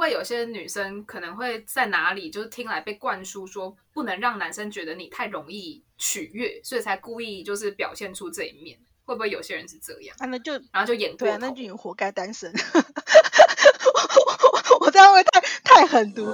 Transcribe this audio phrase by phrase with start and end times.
[0.00, 8.78] 不会有些女生可能会在哪里就是听来被灌输说不能让男生觉得你太容易取悦，所以才故意就是表现出这一面？
[9.04, 10.16] 会不会有些人是这样？
[10.18, 12.50] 啊，那就然后就演过对啊，那头就你活该单身。
[14.80, 16.24] 我我这样会太太狠毒。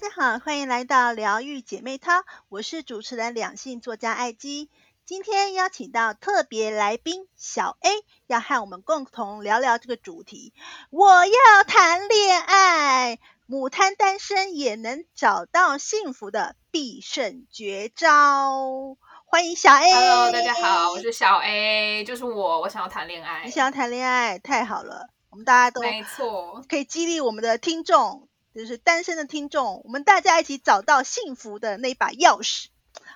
[0.00, 4.70] 大家好，欢迎来到疗愈姐妹淘，我是主持人两性作家艾姬。
[5.04, 7.90] 今天邀请到特别来宾小 A，
[8.26, 10.54] 要和我们共同聊聊这个主题。
[10.88, 18.96] 我要谈恋爱，母胎单身也能找到幸福的必胜绝招。
[19.26, 19.92] 欢迎小 A。
[19.92, 23.50] Hello，大家好，我是小 A，就是我，我想要谈恋爱你。
[23.50, 32.66] 想要谈恋爱，太好了，我们大家都没错，可以激励我们的听众，就是单身的听众，我们大家一起找到幸福的那把钥匙。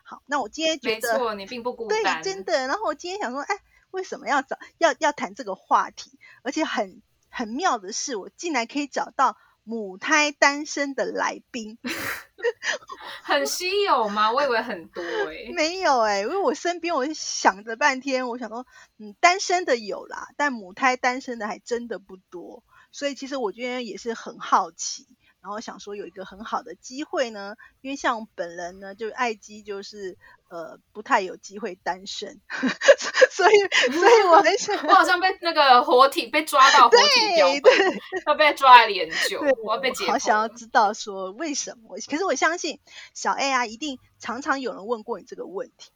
[0.05, 2.67] 好，那我今天觉得没错，你并不孤单对，真的。
[2.67, 3.57] 然后我今天想说，哎，
[3.91, 6.19] 为什么要找要要谈这个话题？
[6.43, 11.79] 而且很很妙的是，我竟然可以找到母胎单身的来宾。
[13.23, 14.31] 很稀有吗？
[14.31, 18.67] 我以为很多哎、 没有哎、因为我身边我想着半天，我想说，
[18.99, 22.63] 嗯，单身的有啦，但母胎单身的还真的不多。
[22.93, 25.09] 所以其实我今天也是很好奇，
[25.45, 30.17] 然后想说有一个很好的机会呢，因为像我本人呢，就是爱姬，就是
[30.49, 32.41] 呃不太有机会单身，
[33.31, 41.99] 所以所以我很想 我好像被那个活体被抓到活体标对本，要被抓来研究，，我要被解剖好想要知道说为什么。
[42.11, 42.81] 可是我相信
[43.13, 45.91] 小 A 啊，一定常常有人问过你这个问题，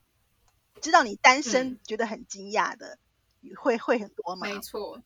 [0.83, 2.98] 知道你单身、嗯觉得很惊讶的，
[3.56, 4.46] 会会很多吗？
[4.46, 5.00] 没错，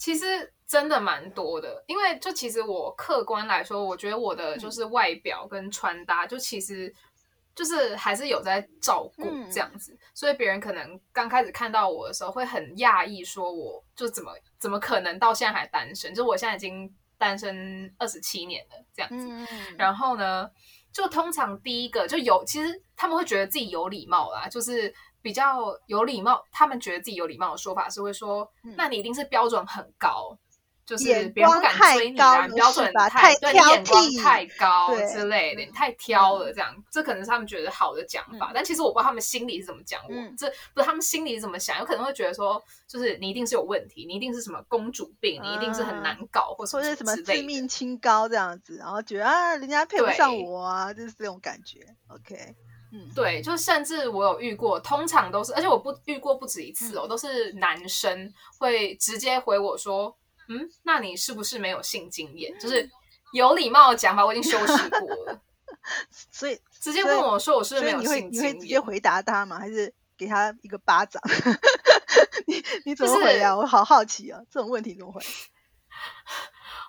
[0.00, 4.58] 其实真的蛮多的，因为就其实我客观来说，我觉得我的嗯。
[4.58, 6.90] 就是外表跟穿搭，就其实
[7.54, 9.50] 就是还是有在照顾嗯。
[9.50, 16.14] 这样子，所以别人可能刚开始看到我的时候会很讶异，说我就怎么怎么可能到现在还单身？
[16.14, 20.50] 就我现在已经单身二十七年了这样子，嗯，然后呢，
[20.90, 26.44] 就通常第一个就有，其实他们会觉得自己有礼貌啦，就是比较有礼貌。
[26.50, 30.36] 他们觉得自己有礼貌的说法是会说，嗯那你一定是标准很高，
[30.84, 36.74] 就是眼别人不敢追你啊，标准太对你眼光太高对之类的，你太挑了这样。
[36.90, 47.46] 这可能是他们觉得好的讲法，但其实我不知道他们心里是怎么讲我，嗯这不是他们心里是怎么想，有可能会觉得说，就是你一定是有问题，你一定是什么公主病，你一定是很难搞，或什么或者什么自之类的。
[47.46, 51.78] 命清高这样子，然后觉得啊，人家配不上我啊，就是这种感觉。
[52.08, 52.56] OK，
[52.92, 60.16] 嗯，对，就甚至我有遇过，通常都是，而且我不遇过不止一次哦，都是男生会直接回我说，
[60.48, 62.52] 嗯，那你是不是没有性经验？
[62.58, 62.88] 就是
[63.32, 65.40] 有礼貌的讲法，我已经修饰过了，
[66.32, 68.58] 所以直接问我说我是不是没有性经验？
[68.58, 69.58] 直接回答他吗？
[69.58, 71.22] 还是给他一个巴掌？
[72.46, 73.56] 你你怎么就是回啊？
[73.56, 75.22] 我好好奇啊，这种问题怎么回？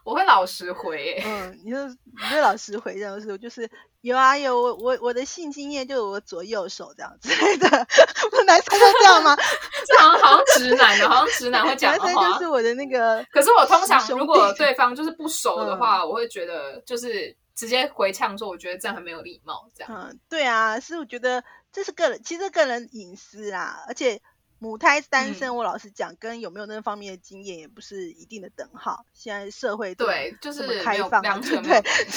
[0.03, 1.95] 我会老实回、欸，嗯，你就你
[2.31, 3.69] 就老实回这样是，就是
[4.01, 7.67] 有啊有，我我我的性经验就是我左右手这样之类的，
[8.29, 9.35] 不是男生都这样吗？
[9.87, 12.51] 这好像好像直男的，好像直男会讲 的话男生就是。
[12.51, 19.93] 我的那个，可是我通常如果弟对方就是不熟的嗯话，我会觉得就是直接回呛说，我觉得这样很没有礼貌，这样。
[19.95, 21.41] 嗯，对啊，是我觉得
[21.71, 24.21] 这是个人，其实个人隐私啦，而且
[24.63, 29.03] 母胎单身，嗯我老实讲，跟有没有那方面的经验也不是一定的等号。
[29.11, 31.49] 现在社会对，就是开放对有关系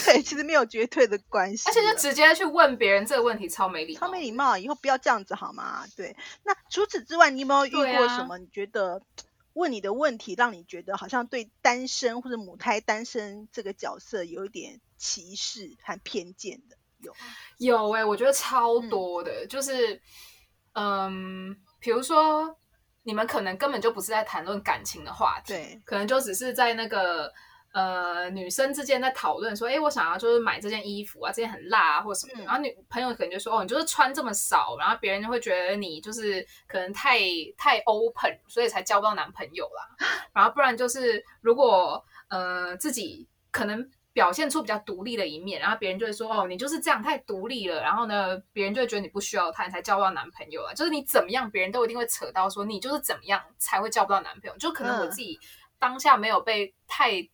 [0.04, 5.86] 对，其实没有绝对的关系，而且就直接去问别人这个问题，超没礼貌，超没礼貌，以后不要这样子好吗？
[5.96, 8.36] 对，那除此之外，你有没有遇过什么？
[8.36, 9.00] 你觉得
[9.54, 16.76] 问你的问题，让你觉得好像对单身或者母胎单身这个角色有一点歧视和偏见的？
[16.98, 17.14] 有，
[17.56, 20.02] 有哎、我觉得超嗯多的，就是
[20.74, 22.56] 嗯，比如说
[23.02, 27.30] 你们可能根本就不是在谈论感情的话题，对，可能就只是在那个。
[27.74, 32.44] 呃，女生之间在讨论说，哎，我想要就是买这件衣服啊，这件很辣啊，或什么的。
[32.44, 37.18] 嗯然后女朋友可能就说，哦，你就是穿这么少，然后别人就会觉得你就是可能太
[37.58, 40.06] 太 open，所以才交不到男朋友啦。
[40.32, 47.82] 然后不然就是如果呃自己可能表现出比较独立的一面，然后别人就会说，哦，你就是这样太独立了。
[47.82, 50.72] 然后呢，别人就会觉得你不需要他，你才交不到男朋友啊。
[50.72, 54.56] 就是你怎么样，别人都一定会扯到说你就是怎么样才会交不到男朋友。
[54.56, 55.38] 就可能我嗯自己
[55.78, 57.28] 当下没有被太。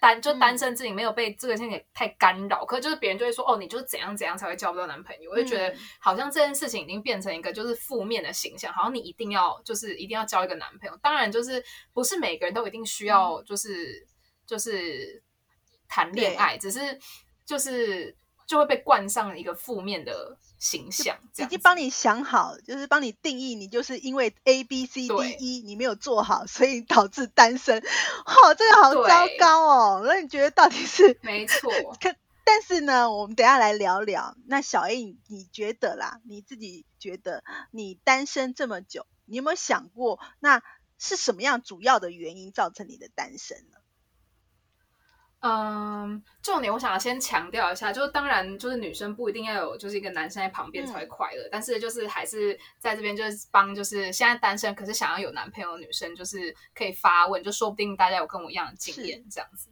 [0.00, 10.98] 单就单嗯身自己没有被这个事情给太干扰，可是就是别人就会说哦，你就是怎样怎样才会交不到男朋友，我就觉得嗯好像这件事情已经变成一个就是负面的形象，好像你一定要就是一定要交一个男朋友。
[11.00, 11.62] 当然就是
[11.92, 14.04] 不是每个人都一定需要就是、
[14.44, 15.22] 就是
[15.92, 16.98] 谈恋爱，只是
[17.44, 18.16] 就是
[18.46, 27.76] 就会被冠上一个负面的形象，已经帮你想好，就是帮你定义，你就是因为 A B C D E 你没有做好，所以导致单身。
[27.78, 30.02] 哦，这个好糟糕哦！
[30.06, 31.18] 那你觉得到底是？
[31.20, 31.70] 没错。
[32.00, 34.34] 可但是呢，我们等下来聊聊。
[34.46, 36.22] 那小 A，你觉得啦？
[36.24, 40.62] 你自己觉得你单身这么久，你有没有想过，那
[40.98, 43.76] 是什么样主要的原因造成你的单身呢？
[45.44, 59.68] 嗯，重点我想要先强调一下，就是当然，就是女生不一定要有就是一个男生在旁边才会快乐，但是就是还是在这边就是帮就是现在单身可是想要有男朋友的女生，就是可以发问，就说不定大家有跟我一样的经验这样子。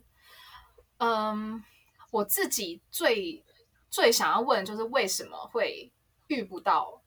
[0.98, 1.62] 嗯，
[2.10, 3.44] 我自己最
[3.90, 5.92] 最想要问就是为什么会
[6.26, 7.00] 遇不到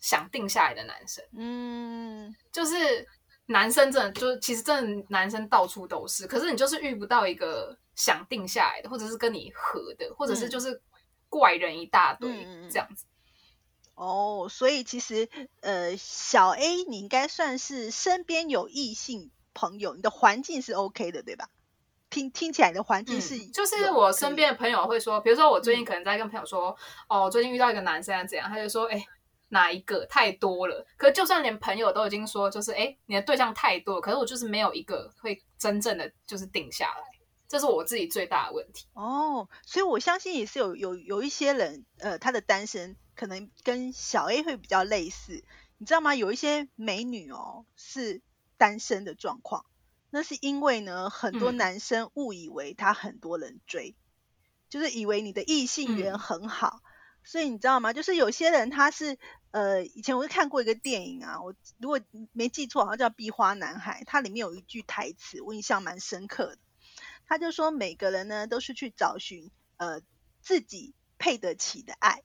[0.00, 1.24] 想定下来的男生？
[1.34, 3.08] 嗯，就是。
[3.46, 10.80] 男生真的就其实真的男生到处都是，可是你就是遇不到一个想定下来的，或者是跟你合的，或者是就是
[11.28, 13.04] 怪人一大堆这样子。
[13.94, 15.28] 哦，所以其实
[15.60, 21.50] 呃，小 A 你应该算是身边有异性朋友，你的环境是 OK 的，对吧？
[22.08, 26.74] 听听起来的环境是，就是我身边的朋友会说，比如说我最近可能在跟朋友说，
[27.08, 29.04] 哦，最近遇到一个男生怎样，他就说，哎。
[29.54, 30.84] 哪一个太多了？
[30.96, 37.18] 可就算连朋友都已经说，就是哎，你的对象太多，可是我就是没有一个会真正的就是定下来，
[37.48, 38.86] 这是我自己最大的问题。
[38.94, 45.44] 哦，所以我相信也是有有有一些人，呃，他的单身可能跟小 A 会比较类似，
[45.78, 46.16] 你知道吗？
[46.16, 48.20] 有一些美女哦是
[48.58, 49.64] 单身的状况，
[50.10, 53.94] 那是因为呢，很多男生误以为他很多人追，
[54.68, 56.80] 就是以为你的异性缘很好。
[57.26, 57.94] 所以你知道吗？
[57.94, 59.16] 就是有些人他是
[59.54, 62.00] 呃，以前我是看过一个电影啊，我如果
[62.32, 66.58] 没记错，好像叫《壁花男孩》，它里面有一句台词，我印象蛮深刻的。
[67.28, 70.00] 他就说，每个人呢都是去找寻呃
[70.42, 72.24] 自己配得起的爱，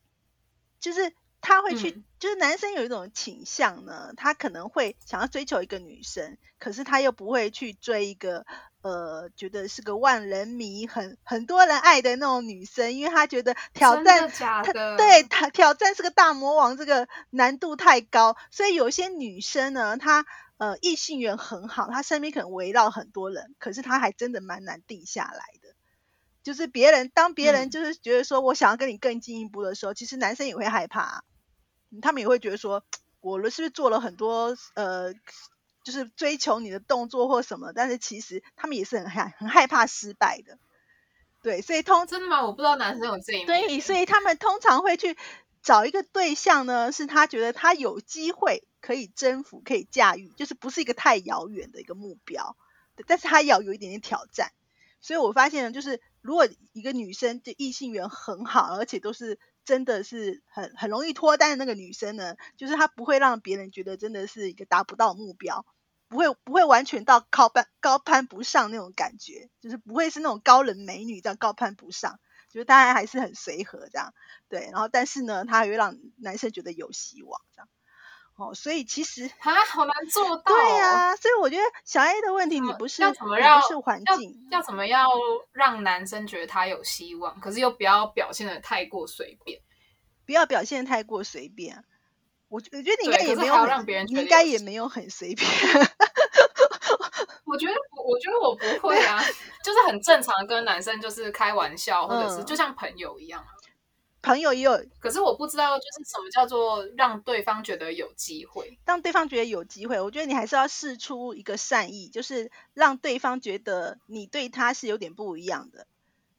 [0.80, 8.48] 就是他会去，就是男生有一种倾向呢，他可能会想要追求一个女生，可是他又不会去追一个。
[8.82, 14.26] 呃，觉得是个万人迷，很很多人爱的那种女生，因为她觉得挑战，
[14.62, 20.26] 他对她挑战是个大魔王，这个难度太高，所以有些女生呢，她
[20.58, 25.76] 呃异性缘很好，她身边可能围绕很多人，可是她还真的蛮难定下来的。
[26.44, 31.24] 就是别人当别人就是觉得说我想要跟你更进一步的时候，其实男生也会害怕，
[32.02, 32.84] 他们也会觉得说，
[33.22, 35.14] 我是不是做了很多呃。
[35.84, 40.58] 就是追求你的动作或什么，但是其实他们也是很害很害怕失败的，
[41.42, 42.46] 对，所以通真的吗？
[42.46, 45.18] 我不知道男生有这一面，对，所以他们通常会去
[45.62, 52.56] 找一个对象呢，是他觉得他有机会可以征服、可以驾驭，就是不是一个太遥远的一个目标，
[53.08, 54.52] 但是他要有一点点挑战。
[55.02, 59.40] 所以我发现呢，就是如果一个女生的异性缘很好，而且都是。
[59.70, 65.64] 真的是很很容易脱单的那个女生呢，就是她不会让别人觉得真的是一个达不到目标，
[66.08, 72.20] 不会不会完全到高攀高攀不上那种感觉，就是不会是那种高冷美女这样高攀不上，
[72.50, 74.12] 就是大家还是很随和这样，
[74.48, 77.70] 对，然后但是呢，她会让男生觉得有希望这样，
[78.40, 85.06] 哦，所以其实啊，好难做到，对呀，所以我觉得小 A 的问题，你不是要怎么让是环境，要怎么要
[85.52, 89.60] 让男生觉得他有希望，可是又不要表现的太过随便。
[90.26, 91.84] 不要表现太过随便，
[92.48, 95.46] 我我觉得你应该也没有让别人，应该也没有很随便。
[97.46, 97.74] 我觉得
[98.06, 99.20] 我觉得我不会啊，
[99.66, 103.44] 就是很正常的跟男生就是开玩笑，或者是就像朋友一样。
[104.22, 110.00] 朋友也有，可是我不知道就是什么叫做让对方觉得有机会，让对方觉得有机会。
[110.02, 115.88] 我觉得你还是要试出一个善意，就是让对方觉得你对他是有点不一样的。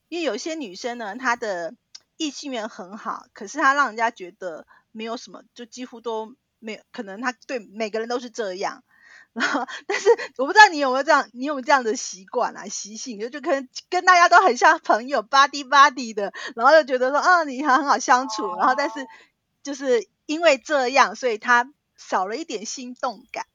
[0.09, 1.75] 因为有些女生呢，她的。
[2.23, 7.19] 异性缘很好，可是她让人家觉得没有什么，就几乎都没有可能。
[7.23, 8.85] 她对每个人都是这样，
[9.33, 10.09] 然后但是
[10.39, 19.07] 我不知道你有没有这样，你有没有这样的习惯啊习性，就就跟跟大家都很像朋友，body body 的，然后就觉得说，啊，你很很好相处，然后但是
[19.63, 23.47] 就是因为这样，所以他少了一点心动感，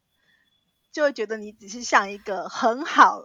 [0.91, 3.23] 就会觉得你只是像一个很好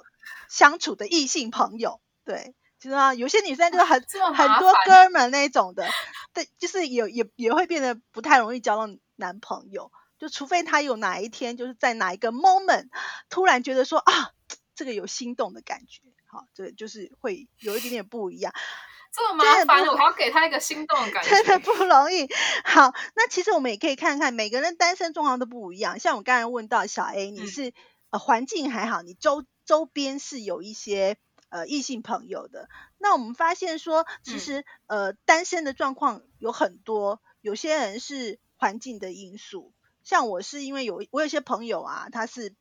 [0.48, 2.54] 相处的异性朋友，对。
[2.80, 4.02] 就是啊，有些女生就是很
[4.34, 5.86] 很多哥们那种的，
[6.32, 12.88] 对，就是也也也会变得不太容易交到男朋友，就除非他有哪一天就是在哪一个 moment
[13.28, 14.30] 突然觉得说啊，
[14.76, 18.52] 这个有心动的感觉，好，这就是会有一点点不一样。
[19.12, 22.28] 这么麻烦，我还要给他一个心动的感觉， 真的不容易。
[22.62, 25.98] 好，那其实我们也可以看看每个人单身状况都不一样。
[25.98, 27.72] 像我刚才问到小 A，你是
[28.10, 31.16] 呃环境还好，你周周边是有一些。
[31.52, 32.68] 呃异性朋友的。
[32.96, 42.54] 那我们发现说，其实呃单身的状况有很多，有些人是环境的因素，像我是因为有我有些朋友啊，他是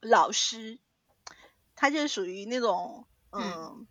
[0.00, 0.78] 老师，
[1.74, 3.86] 他就是属于那种嗯，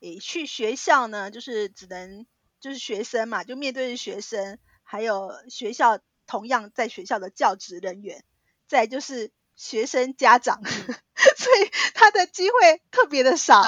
[0.00, 2.26] 诶去学校呢，就是只能
[2.60, 8.24] 就是学生嘛，就面对着学生，还有学校同样在学校的教职人员，
[8.66, 13.60] 再就是学生家长， 所以他的机会特别的少，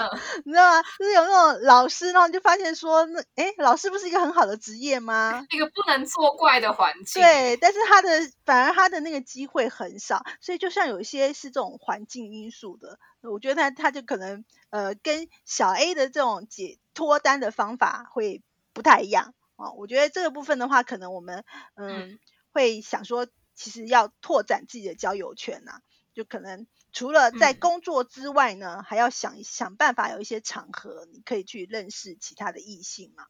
[0.45, 0.83] 你知道吗？
[1.01, 5.45] 就是有那种老师，然后就发现说，那哎，老师不是一个很好的职业吗？
[5.51, 7.21] 一个不能作怪的环境。
[7.21, 8.09] 对，但是他的
[8.47, 19.73] 反而他的那个机会很少，所以就像有一些是这种环境因素的，我觉得他他就可能呃跟小 A 的这种解脱单的方法会不太一样啊。
[19.73, 21.45] 我觉得这个部分的话，可能我们
[21.75, 22.21] 嗯
[22.53, 23.27] 会想说。
[23.61, 25.83] 其实要拓展自己的交友圈呐，
[26.15, 33.27] 就可能除了在工作之外呢，还要想想办法有一些场合，你可以去认识其他的异性嘛。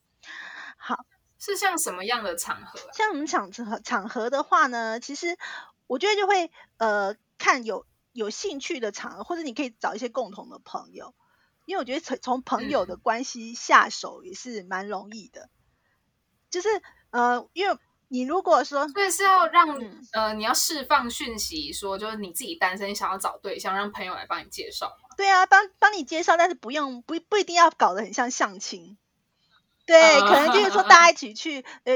[0.76, 1.04] 好，
[1.40, 2.78] 是像什么样的场合？
[2.92, 5.36] 像我们场合场合的话呢，其实
[5.88, 11.12] 我觉得就会呃看有有兴趣的场合，或者你可以找一些共同的朋友，
[11.64, 15.50] 因为我觉得从从朋友的关系下手也是蛮容易的，
[16.50, 16.68] 就是
[17.10, 17.76] 呃因为。
[18.12, 19.68] 你如果说，对，是要让
[20.12, 28.98] 呃，你要释放讯息，说就是你自己单身，想要找对象，让朋友来帮你介绍对啊，帮帮你介绍，但是不用不不一定要搞得很像相亲。
[29.86, 31.94] 对，可能就是说大家一起去呃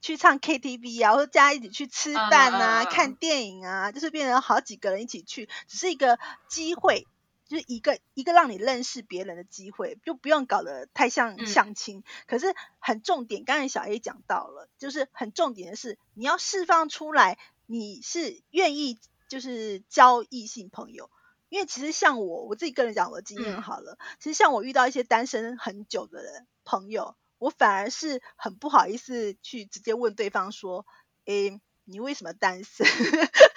[0.00, 6.18] 去唱 KTV 啊，或者大家一起去吃饭啊、看电影啊，就是变成好几个人一起去，只是一个
[6.48, 7.08] 机会。
[7.48, 12.02] 就是一个一个让你认识别人的机会，就不用搞得太像相亲。
[12.26, 18.98] 可是很重点，刚才小 A 讲到了，就是很重点的是，你要释放出来，你是愿意
[19.28, 21.10] 就是交异性朋友。
[21.48, 30.84] 因为其实像我，我自己个人讲我的经验好了，其实像我遇到一些单身很久的人朋友，我反而是很不好意思去直接问对方说，
[31.24, 32.84] 诶，你为什么单身？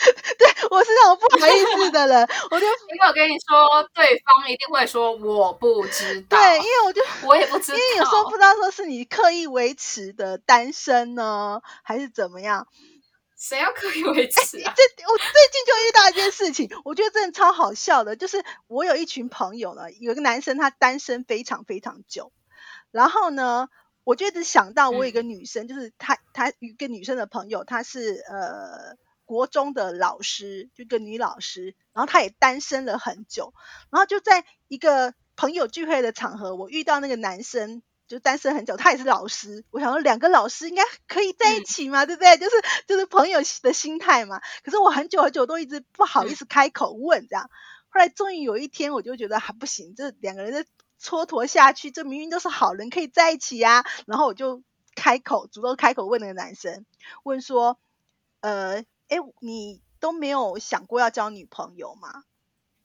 [0.70, 6.38] 我是那种不好意思的人，我就 因为我跟你说，对方一定会说我不知道。
[6.38, 12.68] 对，因为我就我也不知道，因为有时候不知道说是你刻意维持的单身呢，还是怎么样？
[13.38, 14.74] 谁要刻意维持啊？
[14.75, 22.32] 这我最近就遇到一件事情，我觉得真的超好笑的，就是我有一群朋友呢，有一个男生他单身非常非常久，
[22.92, 23.70] 然后呢，
[24.04, 28.98] 我就一直想到我有一个女生，就是他他一个女生的朋友，她是呃。
[29.30, 33.54] 国中的老师，就一个女老师，然后她也单身了很久，
[33.92, 42.38] 然后就在一个朋友聚会的场合，我遇到那个男生，就单身很久，他也是老师，我想说两个老师应该可以在一起嘛，对不对？
[42.38, 42.56] 就 是
[42.88, 44.42] 就是朋友的心态嘛。
[44.64, 47.52] 可是我很久很久都一直不好意思开口问这样，
[47.90, 50.66] 后来终于有一天，我就觉得还不行，这两个人的
[51.00, 53.86] 蹉跎下去，这明明都是好人，可以在一起呀。
[54.08, 54.64] 然后我就
[54.96, 56.88] 开口主动开口问那个男生，
[57.22, 57.78] 问说，
[58.42, 58.84] 呃。
[59.10, 62.24] 哎，你都没有想过要交女朋友吗？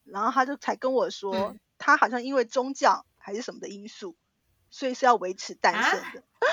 [0.04, 1.32] 然后他就才跟我说，
[1.78, 4.16] 他好像因为宗教还是什么的因素，
[4.70, 6.22] 所以是要维持单身的。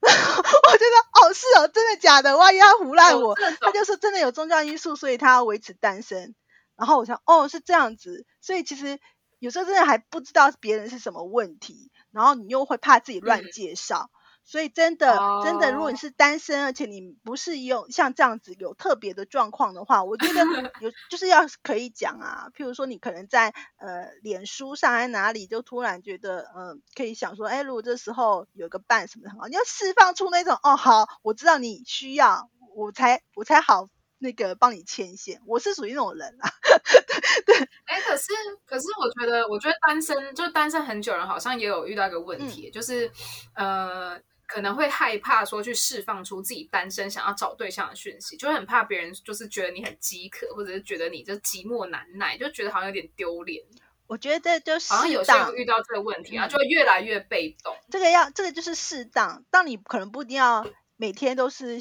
[0.00, 2.36] 我觉得哦，是哦，真的假的？
[2.36, 6.34] 万一他胡乱我，他就说真的有宗教因素，所以他要维持单身。
[6.76, 9.00] 然后我想，哦，是这样子，所以其实
[9.40, 14.10] 有时候真的还不知道别人是什么问题，然后你又会怕自己乱介绍。
[14.50, 15.14] 所以真的，
[15.44, 20.40] 真的，如果你是单身，而且你不是有像这样子有特别的状况的话，我觉得
[20.80, 22.48] 有就是要可以讲啊。
[22.56, 35.42] 譬如说，你可能在呃脸书上还哪里，就突然觉得嗯，可以想说，哎，如果这时候有个伴什么的很好，你要释放出那种哦，好，我知道你需要，我才我才好那个帮你牵线。
[35.46, 36.48] 我是属于那种人啊。
[37.44, 38.24] 对，哎，可是
[38.64, 43.12] 可是我觉得，我觉得单身就单身很久人，好像也有遇到一个问题，就是
[43.54, 44.18] 呃。
[44.48, 53.62] 可能会害怕说去释放出自己单身想要找对象的讯息，就会很怕别人就是觉得你很饥渴，或者是觉得你就寂寞难耐，就觉得好像有点丢脸。
[54.06, 57.76] 我觉得就是好像有些人遇到这个问题啊，就会越来越被动。
[57.90, 60.66] 这个要这个就是适当，当你可能不一定要。
[61.00, 61.80] 每天都是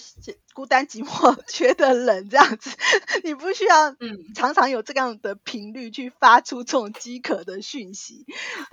[0.53, 2.69] 孤单寂寞、 觉得冷这样子，
[3.25, 8.25] 你不需要嗯常常有这样的频率去发出这种饥渴的讯息，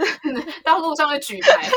[0.63, 1.69] 到路上会举牌，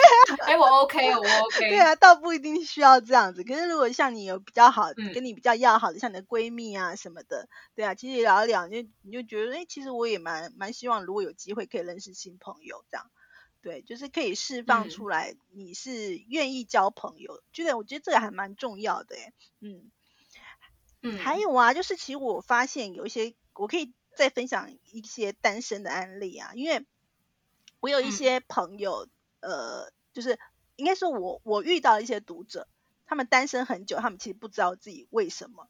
[0.45, 3.41] 哎我 OK 我 OK，对啊，倒不一定需要这样子。
[3.45, 13.05] 可是如果像你有比较好，跟你比较要好的，像你的闺蜜啊什么的，对啊，其实聊一聊，就你就觉得哎，其实我也蛮蛮希望，如果有机会可以认识新朋友这样。
[13.67, 19.91] 对，就是可以释放出来，你是愿意交朋友，觉得我觉得这个还蛮重要的，哎，嗯。
[21.03, 26.86] 嗯，还有啊，就是其实我发现有一些，我可以再分享一些单身的案例啊，因为
[27.81, 28.09] 我有一嗯。
[28.09, 29.09] 些朋友，
[29.41, 30.39] 呃，就是
[30.77, 32.69] 应该说我我遇到一些读者，
[33.05, 35.67] 他们单身很久，他们其实不知道自己为什么，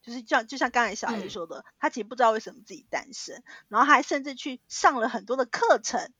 [0.00, 1.28] 就是像就像刚才小 A 嗯。
[1.28, 6.12] 说的，他其实不知道为什么自己单身，然后还甚至去上了很多的课程，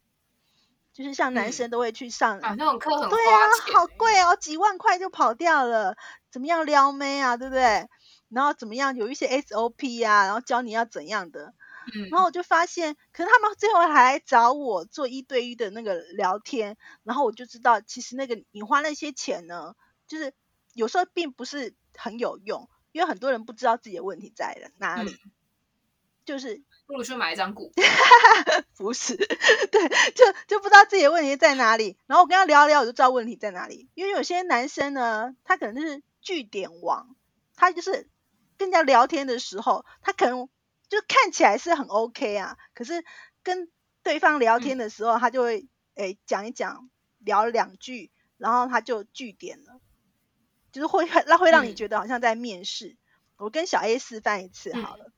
[0.93, 1.53] 就是像男嗯。
[1.53, 3.39] 生都会去上啊，那种课很对啊，
[3.73, 5.97] 好贵哦，几万块就跑掉了，
[6.31, 7.89] 怎么样撩妹啊，对不对？
[8.29, 11.55] 然后怎么样有一些 SOP 啊，然后教你要怎样的，
[11.95, 19.75] 嗯，然后我就发现，可是他们最后还来找我做一对一的那个聊天，然后我就知道，其实那个你花那些钱呢，
[20.07, 20.33] 就是
[20.75, 25.33] 有时候并不是很有用，因为很多人不知道自己的问题在哪里，嗯。
[26.25, 27.85] 就是不如去买一张股票。
[28.77, 31.97] 不是，对，就就不知道自己的问题在哪里。
[32.07, 33.89] 然后我跟他聊一聊，我就知道问题在哪里。
[33.95, 37.15] 因为有些男生呢，他可能就是据点王，
[37.55, 38.09] 他就是
[38.57, 40.49] 跟人家聊天的时候，他可能
[40.89, 43.05] 就看起来是很 OK 啊，可是
[43.43, 43.71] 跟
[44.03, 49.81] 对方聊天的时候，他就会诶讲一讲，聊两句，然后他就据点了，
[50.73, 52.97] 就是会那会让你嗯觉得好像在面试。
[53.37, 55.13] 我跟小 A 示范一次好了。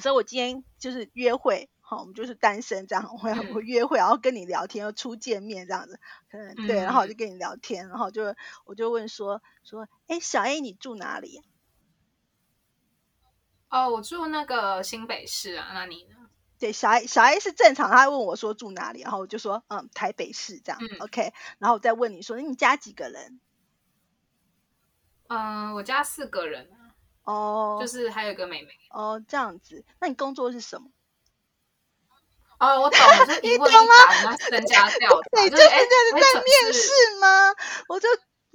[0.00, 8.34] 所以我今天就是约会，好，我们就是单身这样，我嗯我约会，然后跟你聊天，又初见面这样子，可能对，然后我就嗯跟你聊天，然后就
[8.64, 11.42] 我就问说说，哎，小 A 你住哪里
[13.68, 13.86] 啊？
[13.86, 16.16] 哦，我住那个新北市啊，那你呢？
[16.58, 23.40] 对，小 A 小 A 是正常，他问我说住哪里，然后我就说嗯台北市这样、嗯 o k 然后我再问你说你家几个人？
[25.28, 26.83] 嗯、我家四个人啊，
[27.24, 28.68] 哦，就是还有一个妹妹。
[28.90, 30.88] 哦这样子，那你工作是什么？
[32.60, 35.76] 哦，我懂了，就是一问一答，然后身家调查， 对，就就是在
[36.20, 36.90] 在面试
[37.20, 37.52] 吗？
[37.88, 38.08] 我就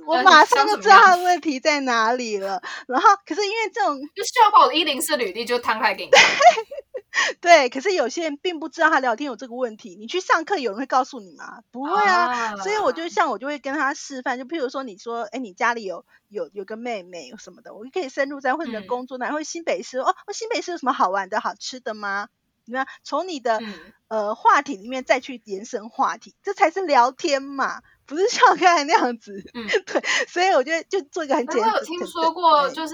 [0.05, 2.61] 我呃马上就知道他的问题在哪里了。
[2.87, 6.21] 然后可是因为这种就需要把我的一零四履历就摊开给你看。
[7.41, 9.95] 对，可是有些人并不知道他聊天有这个问题。
[9.95, 11.63] 你去上课，有人会告诉你吗？
[11.71, 12.55] 不会啊。
[12.57, 22.27] 所以我就像我就会跟他示范，就譬如说你说，哎，你家里有有有个妹妹什么的，我就可以深入在问你的嗯工作，然后新北市哦，哦新北市有什么好玩的好吃的吗？
[22.65, 23.73] 你看，从你的、嗯，
[24.09, 29.43] 呃话题里面再去延伸话题，这才是聊天嘛，不是像刚才那样子。
[29.55, 31.71] 嗯 对，所以我觉得就做一个很简单。
[31.71, 32.93] 我有听说过，就是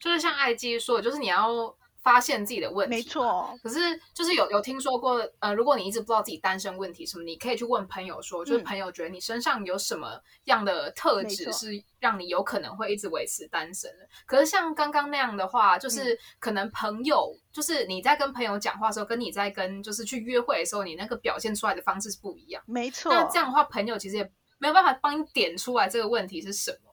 [0.00, 1.76] 就是像艾姬说的，就是你要
[2.08, 3.02] 发现自己的问题，没。
[3.02, 3.78] 错，可是
[4.14, 14.08] 就是有有听说过，呃，如果你一直不知道自己单身问题什么，你可以去问朋友说，就是嗯朋友觉得你身上有什么样的特质是让你有可能会一直维持单身的。
[14.24, 22.62] 可是像刚刚那样的话，嗯就是可能朋友，就是你在跟朋友讲话的时候，跟你在跟就是去约会的时候，你那个表现出来的方式是不一样。
[22.66, 23.12] 没错。
[23.12, 26.87] 那这样的话，朋友其实也没有办法帮你点出来这个问题是什么、欸。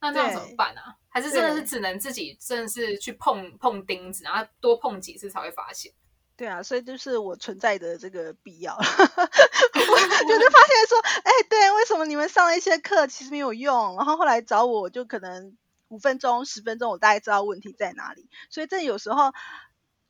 [0.00, 0.96] 那这样怎么办啊？
[1.08, 5.92] 还是真的是只能自己真的是去碰碰钉子，然后多碰几次才会发现？
[6.36, 15.56] 对啊，所以就是我存在的这个必要，我 就是发现说，哎，对，为什么你们上了一些课其实没有用，然后后来找我，我就可能
[15.88, 18.28] 五分钟、十分钟，我大概知道问题在哪里。
[18.50, 19.32] 所以这有时候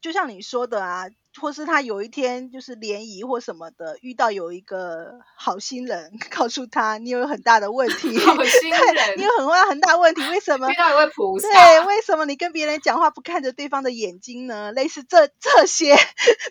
[0.00, 1.06] 就像你说的啊，
[1.40, 10.74] 或是他有一天就是联谊或什么的，遇到有一个好心人 告诉他你有很大的问题， 好心人你有很大很大问题，为什么遇？
[10.76, 14.72] 到一位菩萨，对，为什么你跟别人讲话不看着对方的眼睛呢？
[14.72, 15.96] 类似这 这些，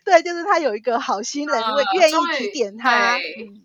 [0.03, 3.64] 对，就是他有一个好心人呃会愿意提点他，嗯，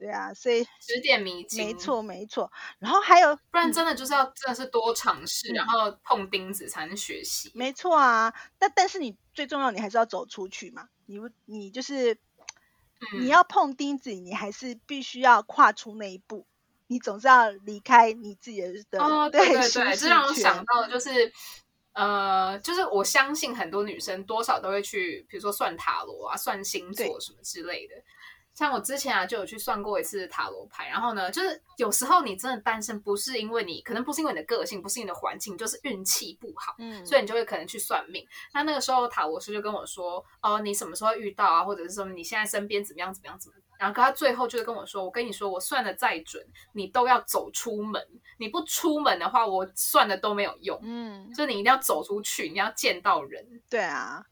[0.00, 2.50] 对啊，所以指点迷津，没，错没错。
[2.78, 7.52] 然后还有，不然真的就是要真的是多尝试，嗯然后碰钉子才能学习。
[7.54, 12.18] 没错啊，但但是你最重要，你还是要走出去嘛，你不你就是、嗯
[13.20, 16.46] 你要碰钉子，你还是必须要跨出那一步。
[16.86, 21.30] 你总是要离开你自己的的、哦，对对对，舒适这让我想到就是。
[21.92, 27.94] 呃，就是我相信很多女生多少都会去，比如说算塔罗啊、算星座什么之类的。
[28.54, 38.26] 像我之前啊，就有去算过一次塔罗牌，然后呢，就是有时候你真的单身，不是因为你，可能不是因为你的个性，不是你的环境，就是运气不好，嗯，所以你就会可能去算命。
[38.52, 43.64] 那那个时候塔罗师就跟我说，哦，你什么时候遇到啊，或者是说你现在身边怎么样怎么样怎么样。
[43.78, 48.06] 然后他最后就是跟我说，我跟你说，我算的再准，你都要走出门。
[48.36, 50.78] 你不出门的话，我算的都没有用。
[50.82, 53.62] 嗯，就你一定要走出去，你要见到人。
[53.70, 54.22] 对啊，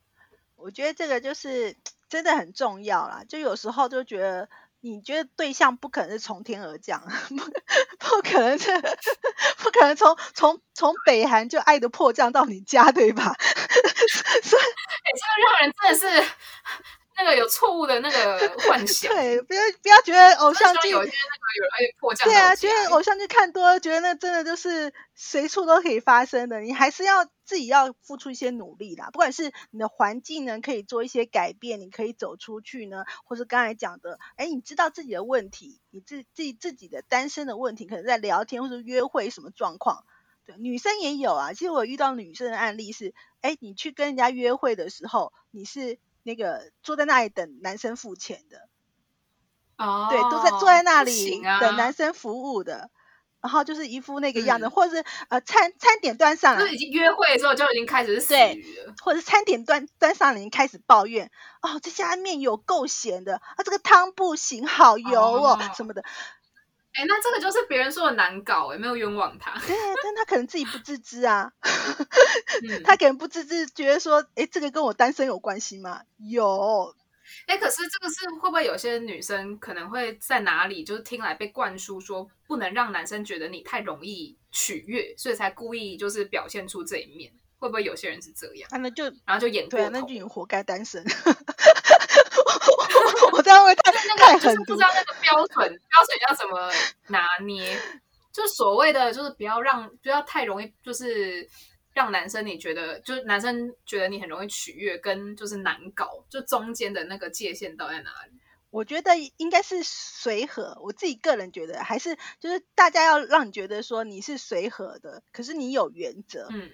[0.55, 1.75] 我觉得这个就是
[2.09, 3.23] 真的很重要啦。
[3.29, 4.49] 就有时候就觉得，
[4.81, 8.71] 你觉得对象不可能是从天而降， 不不可能是
[9.59, 13.35] 不可能从从从北韩就爱的迫降到你家，对吧？
[14.43, 16.31] 所以哎、这个让人真的是
[17.17, 19.13] 那个有错误的那个幻想。
[19.13, 22.29] 对，不要不要觉得偶像剧有些那个有人降。
[22.29, 26.61] 对啊，觉得偶像剧看多了，觉得那真的就是随处都可以发生的。
[26.61, 29.11] 你还是要自己要付出一些努力啦。
[29.11, 40.05] 不管是你的环境呢，可以做一些改变，你可以走出去呢，或是刚才讲的，哎，你知道自己的问题，你自自己自己的单身的问题，可能在聊天或者约会什么状况。
[40.45, 41.55] 对，女生也有啊。
[41.55, 45.99] 其实我遇到女生的案例是，哎，你去跟人家约会的时候，你是。
[46.25, 48.69] 那个坐在那里等男生付钱的，
[49.79, 52.91] 哦，对，都在坐在那里等男生服务的，
[53.41, 61.31] 然后就是一副那个样子，或者是呃餐餐点端上来，就已经约会的时候就已经开始是死鱼了，或者是餐点端端上来已经开始抱怨，
[61.63, 66.03] 哦，这家面有够咸的，啊，这个汤不行，好油哦，什么的。
[66.95, 69.53] 哎，那这个就是别人说的难搞，哎，没有冤枉他。
[69.61, 71.53] 对，但他可能自己不自知啊，
[72.85, 76.01] 他可能不自知，觉得说，哎，这个跟我单身有关系吗？
[76.19, 76.95] 有。
[77.47, 87.33] 哎，可是这个是会不会有些女生可能会在哪里，就是听来被灌输说，不能让男生觉得你太容易取悦，所以才故意就是表现出这一面？
[87.59, 88.69] 会不会有些人是这样？
[88.81, 91.05] 那就然后就演对，那就你活该单身。
[93.33, 96.71] 我这样会太太狠不知道那个标准标准要怎么
[97.09, 97.77] 拿捏，
[98.33, 101.49] 就所谓的就是不要让不要太容易，就是
[101.99, 108.39] 让男生你觉得就是男生觉得你很容易取悦，跟就是难搞，就中间的那个界限到在哪里？
[108.71, 116.71] 我觉得应该是随和，我自己个人觉得还是就是大家要让你觉得说你是随和的，可是你有原则，嗯，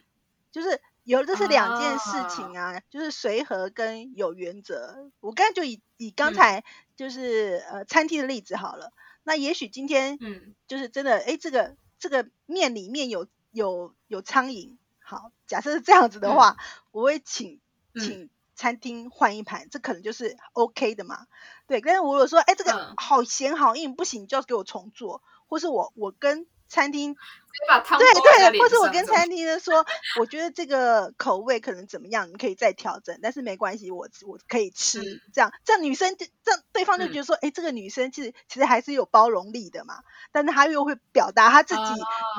[0.53, 0.81] 就是。
[1.07, 5.11] 有这是两件事情啊，就是随和跟有原则。
[5.21, 6.65] 我刚才就以以刚才
[6.97, 8.91] 就是呃餐厅的例子好了。
[9.23, 14.79] 那也许今天嗯，就是真的哎，这个这个面里面有有有苍蝇。
[15.05, 16.57] 好，假设是这样子的话，
[16.91, 17.61] 我会请
[17.95, 21.27] 请餐厅换一盘，这可能就是 OK 的嘛。
[21.67, 26.47] 对，但是如果说哎这个好咸好硬不行，就要给我重做，或是我我跟。
[26.67, 29.87] 餐厅对对，或是我跟餐厅的说，
[30.19, 35.23] 我觉得这个口味可能怎么样，你可以再调整，但是没关系，我我可以吃。
[35.33, 41.83] 这样，这样女生就这样，对方就觉得说，哎，这个女生其实其实还是有包容力的嘛，但是她又会表达她自己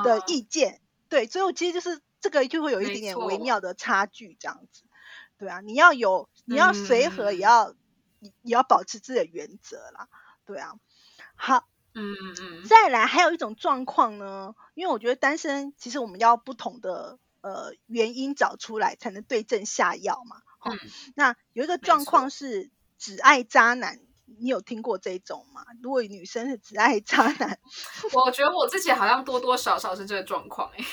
[0.04, 4.82] 的意见，对，所以我其实就是这个就会有一点点微妙的差距，这样子，
[5.38, 7.74] 对啊，你要有你要随和，也要
[8.20, 10.08] 也要保持自己的原则啦，
[10.44, 10.74] 对啊，
[11.34, 11.68] 好。
[11.98, 20.42] 嗯嗯嗯，再来还有一种状况呢，因为我觉得单身其实我们要不同的呃原因找出来才能对症下药嘛。
[20.66, 20.78] 嗯，
[21.14, 25.64] 那有一个状况是只爱渣男，你有听过这种吗？
[25.82, 27.58] 如果女生是只爱渣男，
[28.12, 30.84] 我觉得我自己好像多多少少是这个状况哎。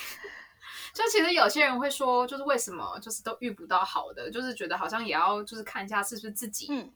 [0.94, 6.94] 就其实有些人会说，就是为什么就是都遇不到好的，就是觉得好像也要就是看一下是不是自己，嗯，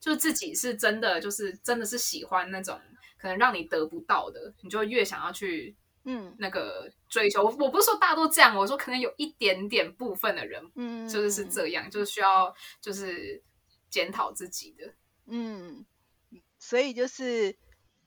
[0.00, 2.80] 就是自己是真的就是真的是喜欢那种。
[3.20, 7.42] 可能让你得不到的，你就越想要去，嗯，那个追求。
[7.42, 13.42] 我不是说大多这样，我说可能有一点点部分的人，嗯，就是是这样，就是需要就是
[13.90, 14.94] 检讨自己的，
[15.26, 15.84] 嗯。
[16.60, 17.56] 所以就是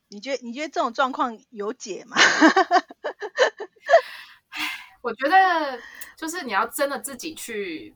[0.08, 2.16] 你觉得你觉得这种状况有解吗？
[5.02, 5.80] 我觉得
[6.16, 7.94] 就是你要真的自己去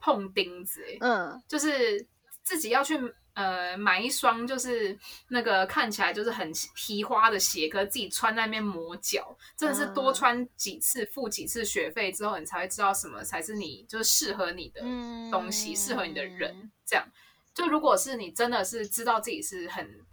[0.00, 2.06] 碰钉子，嗯，就是
[2.42, 2.98] 自己要去。
[3.34, 4.94] 呃，买一双就是
[5.28, 14.82] 那个看起来就是很皮花的鞋，可是自己穿在那边磨脚，真的是多穿几次，付几次学费之后，你才会知道什么才是你就是适合你的
[15.30, 16.70] 东西，适合你的人。
[16.84, 17.08] 这样，
[17.54, 20.04] 就如果是你真的是知道自己是很，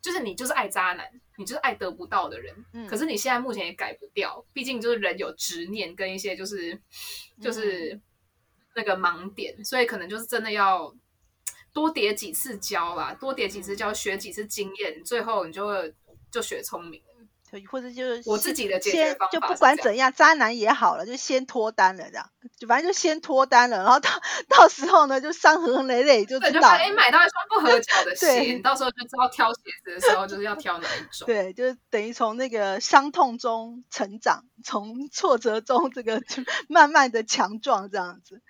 [0.00, 2.54] 就是你就是爱渣男，你就是爱得不到的人，
[2.88, 6.80] 可是你现在目前也改不掉，毕竟就是人有执念跟一些就是
[7.40, 8.00] 就是
[8.74, 10.94] 那个盲点，所以可能就是真的要。
[11.70, 15.94] 多叠几次教吧，多叠几次跤，学几次经验，最后你就会
[16.28, 17.00] 就学聪明
[17.52, 17.62] 了。
[17.70, 24.10] 或者就是我自己的解决方法，就不管怎样，渣男也好了，就先脱单了，这样，就反正就先脱单了，然后到
[24.48, 26.68] 到时候呢，就伤痕累累，就知道。
[26.68, 31.26] 哎，买到一双不合 脚的鞋，到时候就知道挑鞋子的时候就是要挑哪一种。
[31.26, 36.22] 对，就是等于从那个伤痛中成长，从挫折中这个
[36.68, 38.40] 慢慢的强壮，这样子。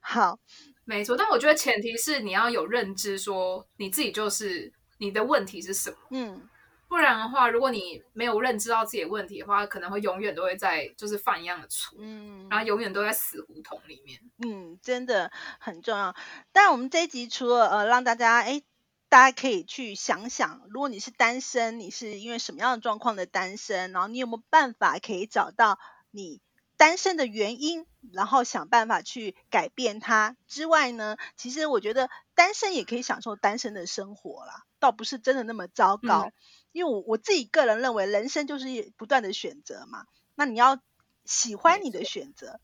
[0.00, 0.38] 好。
[0.84, 5.96] 没错，但我觉得前提是你要有认知，说你自己就是你的问题是什么。
[6.10, 6.42] 嗯，
[6.92, 11.96] 不然的话，如果你没有认知到自己的问题的话，可能会永远都会在就是犯一样的错。
[11.98, 14.20] 嗯，然后永远都在死胡同里面。
[14.44, 16.14] 嗯，真的很重要。
[16.52, 18.60] 但我们这一集除了呃让大家哎，
[19.08, 25.78] 大家可以去想想，如果你是单身，你是因为什么样的状况的单身，然后你有没有办法可以找到
[26.10, 26.42] 你。
[26.76, 32.42] 单身的原因，然后想办法去改变它之外呢，其实我觉得单。
[32.42, 36.32] 单身也可以享受单身的生活啦，倒不是真的那么糟糕。
[36.72, 40.06] 因为我我自己个人认为，人生就是不断的选择嘛。
[40.34, 40.80] 那你要
[41.24, 42.58] 喜欢你的选择，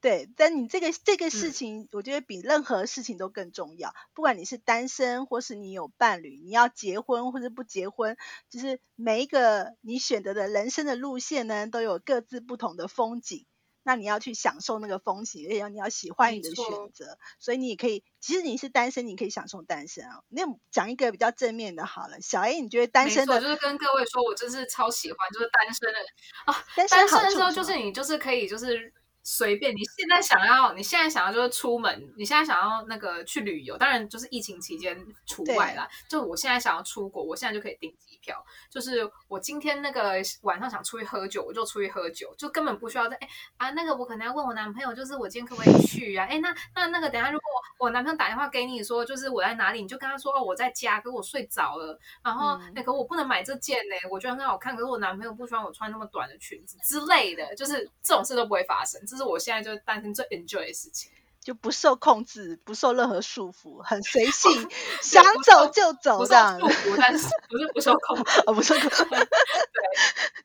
[0.00, 0.30] 对。
[0.36, 3.92] 但你这个这个事情，我觉得比任何事情都更重要。
[4.14, 8.16] 不管你是单身，或是你有伴侣，你要结婚或者不结婚，
[8.48, 13.44] 就是每一个你选择的人生的路线呢，都有各自不同的风景。
[13.88, 20.20] 那你要去享受那个风景，而且你要喜欢你的选择，所以你也可以，其实你是单身，你可以享受单身啊。
[20.28, 25.98] 那讲一个比较正面的，好了，小 A，你觉得单身的，就是跟各位说，我真是超喜欢，就是单身的
[26.44, 28.92] 啊，单身的时候就是你就是可以就是。
[29.30, 35.86] 随便，你现在想要，你现在想要就是出门，你现在想要那个去旅游，当然就是疫情期间除外啦。
[36.08, 38.42] 就我现在想要出国，我现在就可以订机票。
[38.70, 46.24] 就是我今天那个晚上想出去喝酒，我就出去喝酒，就根本不需要在哎啊那个我可能要问我男朋友，就是我今天可不可以去啊？
[46.24, 58.98] 哎那那那个等下如果我男朋友打电话给你说，就是我在哪里，你就跟他说哦我在家，可我睡着了，然后那可我不能买这件呢，我觉得很好看，可是我男朋友不喜欢我穿那么短的裙子之类的，就是这种事都不会发生。
[59.18, 61.10] 是我现在就是单身最 enjoy 的事情，
[61.42, 64.68] 就不受控制，不受任何束缚，很随 性，
[65.02, 66.58] 想走就走这样。
[66.60, 69.28] 束缚，但是不是不受控制， 不受控制。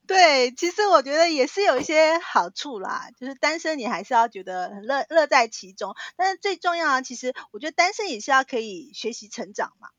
[0.06, 5.96] 对，其实我觉得也是有一些好处啦，就是单身你还是要觉得乐乐在其中。
[6.16, 9.90] 但是最重要啊，其实我觉得单身也是要可以学习成长嘛。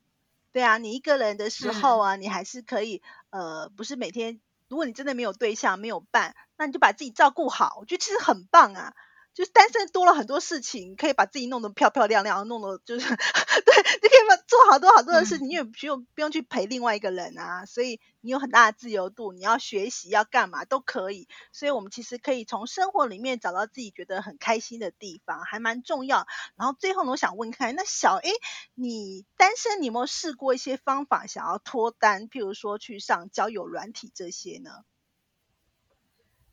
[0.52, 4.40] 对啊，你一个人的时候啊，你还是可以呃，不是每天。
[4.74, 8.92] 如果你真的没有对象、没有伴，那你就把自己照顾好，我觉得其实很棒啊。
[9.34, 21.26] 就是单身多了很多事情，可以把自己弄得漂漂亮亮，弄得就是 对，你可以把做好多好多的事情，你也不用不用去陪另外一个人啊，所以你有很大的自由度，你要学习要干嘛都可以。
[21.52, 26.26] 所以我们其实可以从生活里面找到自己觉得很开心的地方，还蛮重要。
[26.56, 28.30] 然后最后呢，我想问看，那小 A，
[28.74, 34.70] 你单身你有没有试过一些方法想要脱单，譬如说去上交友软体这些呢？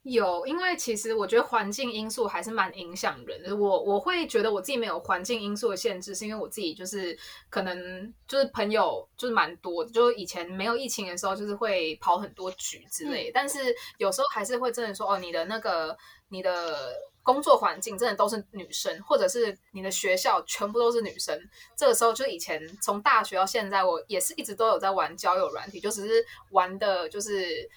[0.03, 3.55] 有，因为其实我觉得环境因素还是蛮影响人的。
[3.55, 7.15] 我我会觉得我自己没有环境因素的限制，是因为我自己就是
[7.51, 13.29] 可能就是朋友就是蛮多的，就以前没有疫情的时候，就是会跑很多局之类。
[13.31, 13.59] 但是
[13.99, 15.95] 有时候还是会真的说，哦，你的那个
[16.29, 21.39] 你的工作环境真的都是女生，或者是你的学校全部都是女生。
[21.77, 27.69] 这个时候就以前从大学到现在，我也是一直都有在玩交友软体，就只是玩的就是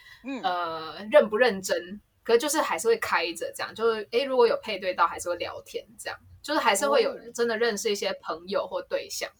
[0.43, 2.01] 呃认不认真。
[2.25, 9.31] 可就是还是会开着，这样就是诶，如果有配对到，还是会聊天，这样就是还是会有真的认识一些朋友或对象。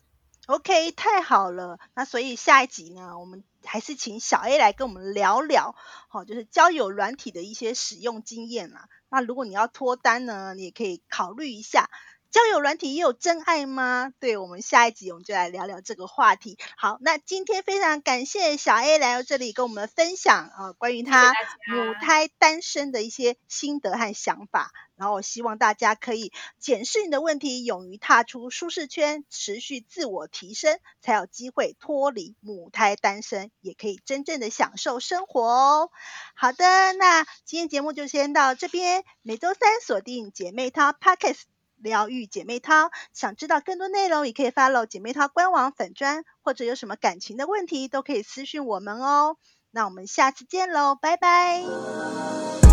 [0.47, 1.79] OK，太好了。
[1.95, 5.75] 那所以下一集呢，我们还是请小 A 来跟我们聊聊，
[6.09, 8.89] 好，就是交友软体的一些使用经验啦。
[9.09, 11.89] 那如果你要脱单呢，你也可以考虑一下。
[12.35, 14.13] 交友软体也有真爱吗？
[14.19, 16.59] 对我们下一集我们就来聊聊这个话题。
[16.77, 24.73] 好，那今天非常感谢小 A 来到这里跟我们分享啊，关于她母胎单身的一些心得和想法。
[24.97, 35.91] 然后希望大家可以检视你的问题，勇于踏出舒适圈，持续自我提升，才有机会脱离母胎单身，也可以真正的享受生活哦。
[36.35, 41.43] 好的，那今天节目就先到这边，每周三锁定姐妹淘 Pockets。
[41.85, 49.37] 疗愈姐妹淘，想知道更多内容，也可以 follow 姐妹淘官网粉砖，或者有什么感情的问题，都可以私讯我们哦。
[49.71, 52.64] 那我们下次见喽，拜拜。